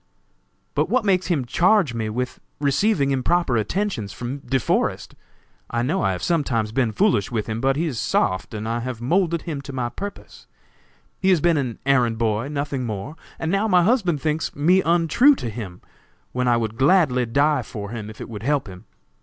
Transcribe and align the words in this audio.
"But 0.73 0.89
what 0.89 1.05
makes 1.05 1.27
him 1.27 1.45
charge 1.45 1.93
me 1.93 2.09
with 2.09 2.39
receiving 2.59 3.11
improper 3.11 3.55
attentions 3.55 4.11
from 4.11 4.39
De 4.39 4.59
Forest? 4.59 5.13
I 5.69 5.83
know 5.83 6.01
I 6.01 6.11
have 6.13 6.23
sometimes 6.23 6.71
been 6.71 6.91
foolish 6.91 7.29
with 7.31 7.45
him, 7.45 7.61
but 7.61 7.75
he 7.75 7.85
is 7.85 7.99
soft 7.99 8.55
and 8.55 8.67
I 8.67 8.79
have 8.79 8.99
moulded 8.99 9.43
him 9.43 9.61
to 9.61 9.71
my 9.71 9.89
purpose. 9.89 10.47
He 11.19 11.29
has 11.29 11.39
been 11.39 11.55
my 11.55 11.77
errand 11.91 12.17
boy, 12.17 12.47
nothing 12.47 12.83
more; 12.83 13.15
and 13.37 13.51
now 13.51 13.67
my 13.67 13.83
husband 13.83 14.19
thinks 14.19 14.55
me 14.55 14.81
untrue 14.81 15.35
to 15.35 15.51
him, 15.51 15.81
when 16.31 16.47
I 16.47 16.57
would 16.57 16.77
gladly 16.79 17.27
die 17.27 17.61
for 17.61 17.91
him, 17.91 18.09
if 18.09 18.19
it 18.19 18.27
would 18.27 18.41
help 18.41 18.65
him. 18.67 18.85